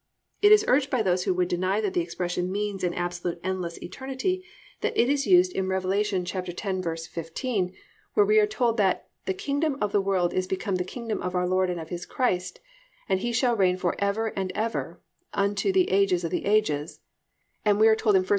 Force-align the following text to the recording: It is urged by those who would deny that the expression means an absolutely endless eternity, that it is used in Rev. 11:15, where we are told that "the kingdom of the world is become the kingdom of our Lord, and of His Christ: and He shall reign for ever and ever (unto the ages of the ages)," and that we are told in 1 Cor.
It 0.41 0.51
is 0.51 0.65
urged 0.67 0.89
by 0.89 1.03
those 1.03 1.25
who 1.25 1.33
would 1.35 1.47
deny 1.47 1.79
that 1.79 1.93
the 1.93 2.01
expression 2.01 2.51
means 2.51 2.83
an 2.83 2.95
absolutely 2.95 3.43
endless 3.47 3.77
eternity, 3.83 4.43
that 4.81 4.97
it 4.99 5.09
is 5.09 5.27
used 5.27 5.51
in 5.53 5.67
Rev. 5.67 5.83
11:15, 5.83 7.71
where 8.15 8.25
we 8.25 8.39
are 8.39 8.47
told 8.47 8.77
that 8.77 9.09
"the 9.27 9.35
kingdom 9.35 9.77
of 9.79 9.91
the 9.91 10.01
world 10.01 10.33
is 10.33 10.47
become 10.47 10.77
the 10.77 10.83
kingdom 10.83 11.21
of 11.21 11.35
our 11.35 11.45
Lord, 11.47 11.69
and 11.69 11.79
of 11.79 11.89
His 11.89 12.07
Christ: 12.07 12.61
and 13.07 13.19
He 13.19 13.31
shall 13.31 13.55
reign 13.55 13.77
for 13.77 13.95
ever 13.99 14.29
and 14.29 14.51
ever 14.55 14.99
(unto 15.35 15.71
the 15.71 15.91
ages 15.91 16.23
of 16.23 16.31
the 16.31 16.45
ages)," 16.45 17.01
and 17.63 17.77
that 17.77 17.81
we 17.81 17.87
are 17.87 17.95
told 17.95 18.15
in 18.15 18.23
1 18.23 18.25
Cor. 18.25 18.29